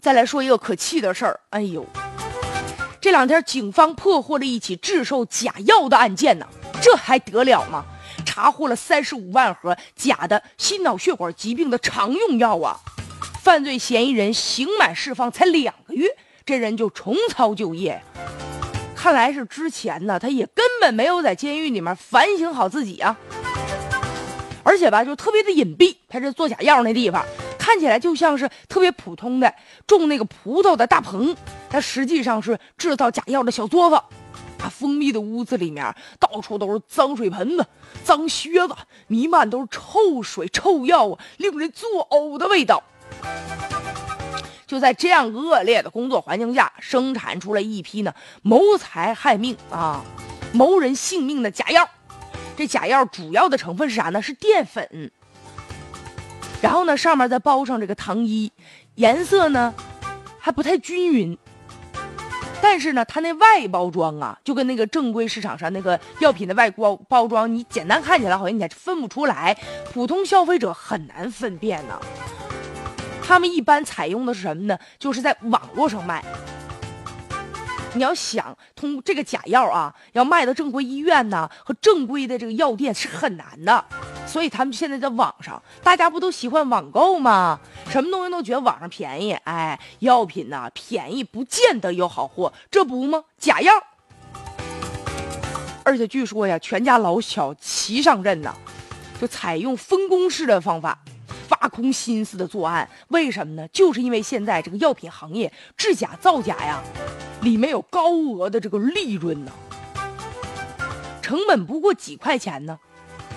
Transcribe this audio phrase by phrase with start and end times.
[0.00, 1.84] 再来说一个可气的事儿，哎呦，
[3.00, 6.46] 这两天警方破获了一起制售假药的案件呢，
[6.80, 7.84] 这还得了吗？
[8.24, 12.80] 查获了三十五万盒假的心脑血管疾病的常用药啊！
[13.42, 16.08] 犯罪嫌疑人刑满释放才两个月，
[16.46, 18.00] 这人就重操旧业。
[18.96, 23.14] 看来是之前呢，他也根本没有在监狱里面反省好自己啊。
[24.62, 27.24] 而且吧，就特别的隐蔽，他这做假药那地方
[27.70, 29.54] 看起来就像是特别普通的
[29.86, 31.36] 种那个葡萄的大棚，
[31.68, 34.04] 它实际上是制造假药的小作坊。
[34.60, 37.64] 啊，封闭的屋子里面到处都是脏水盆子、
[38.02, 38.74] 脏靴子，
[39.06, 42.82] 弥漫都是臭水、臭药啊，令人作呕的味道。
[44.66, 48.12] 就在这样恶劣的工作环境下，生产出了一批呢
[48.42, 50.04] 谋财害命啊、
[50.52, 51.88] 谋人性命的假药。
[52.56, 54.20] 这假药主要的成分是啥呢？
[54.20, 55.12] 是淀粉。
[56.60, 58.52] 然后呢，上面再包上这个糖衣，
[58.96, 59.74] 颜色呢
[60.38, 61.36] 还不太均匀。
[62.62, 69.56] 但是呢，它那外包装啊，就跟那个正规市场上那个药品的外包包装，你简单看起来好像你还分不出来，
[69.94, 71.98] 普通消费者很难分辨呢。
[73.22, 74.78] 他们一般采用的是什么呢？
[74.98, 76.22] 就是在网络上卖。
[77.92, 83.84] 你要想通这个假药啊，要卖到正规医院呢和正规的这个药店是很难的。
[84.26, 87.58] 所以他们现在在网上，大家不都喜欢网购吗？
[87.88, 93.24] 什么东西都觉得网上便宜，哎，药品呢便宜不见得有好货，这不吗？
[93.38, 93.72] 假药。
[95.82, 98.54] 而且据说呀，全家老小齐上阵呢，
[99.20, 100.98] 就采用分工式的方法。
[101.50, 103.68] 挖空心思的作案，为什么呢？
[103.68, 106.80] 就是因为现在这个药品行业制假造假呀，
[107.42, 109.52] 里面有高额的这个利润呢，
[111.22, 112.78] 成本不过几块钱呢。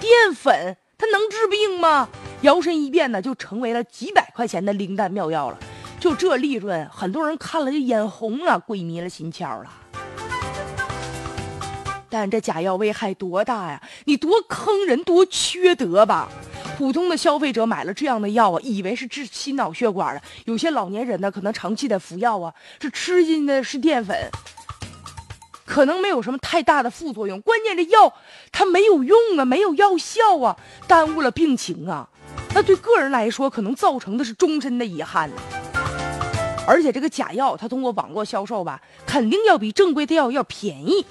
[0.00, 2.08] 淀粉它能治病吗？
[2.42, 5.58] 摇身一变呢，就成为了几百块钱的灵丹妙药了。
[6.00, 9.70] 就这利润，很多人看了就眼红了，鬼迷了心窍了。
[12.10, 13.82] 但这假药危害多大呀？
[14.04, 16.28] 你多坑人，多缺德吧！
[16.76, 20.20] 普通的消费者买了这样的药啊，以为是治心脑血管的。
[20.44, 24.16] 有些老年人呢，可能长期的服药啊，这吃进的是淀粉，
[25.64, 27.40] 可能没有什么太大的副作用。
[27.40, 28.12] 关键这药
[28.50, 30.56] 它没有用啊，没有药效啊，
[30.88, 32.08] 耽误了病情啊，
[32.54, 35.30] 那对个人来说，可能造成的是终身的遗憾。
[36.66, 41.04] 而且这个假药，它通过网络销售吧，肯定要比正规的药要便宜。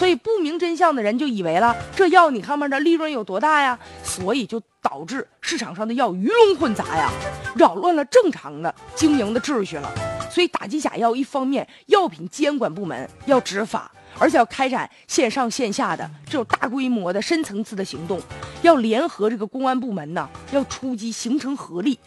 [0.00, 3.78] 所以不明真相的人就以为了这药你看面的利润有多大呀？
[4.02, 7.10] 所以就导致市场上的药鱼龙混杂呀，
[7.54, 9.92] 扰乱了正常的经营的秩序了。
[10.30, 18.18] 所以打击假药，一方面药品监管部门要执法，而且要开展线上线下的这种大规模的深层次的行动，
[18.62, 21.98] 要联合这个公安部门呢，要出击，形成合力。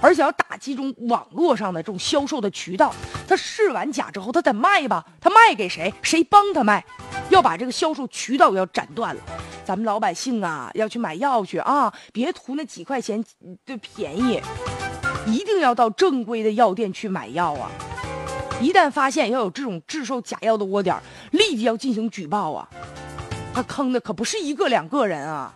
[0.00, 2.94] 而且要打击这种网络上的这种销售的渠道，
[3.28, 5.04] 他试完假之后，他得卖吧？
[5.20, 5.92] 他卖给谁？
[6.02, 6.84] 谁帮他卖？
[7.28, 9.22] 要把这个销售渠道要斩断了。
[9.64, 13.24] 咱们老百姓啊，要去买药去啊，别图那几块钱
[13.64, 14.40] 的便宜，
[15.26, 17.70] 一定要到正规的药店去买药啊！
[18.60, 20.96] 一旦发现要有这种制售假药的窝点，
[21.30, 22.68] 立即要进行举报啊！
[23.54, 25.54] 他坑的可不是一个两个人啊！